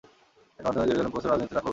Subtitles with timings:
[0.57, 1.69] এর মাধ্যমে জেরুজালেম পৌরসভার রাজনীতিতে তার প্রবেশ ঘটে।